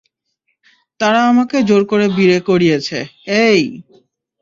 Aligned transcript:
তারা 0.99 1.19
আমাকে 1.31 1.57
জোর 1.69 1.81
করে 1.91 2.05
বিয়ে 2.17 2.37
করিয়েছে-- 2.49 3.09
-এই! 3.27 3.61